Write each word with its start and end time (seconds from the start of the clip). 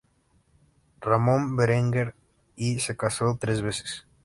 Ramón 0.99 1.55
Berenguer 1.55 2.15
I 2.55 2.79
se 2.79 2.97
casó 2.97 3.37
tres 3.39 3.61
veces. 3.61 4.07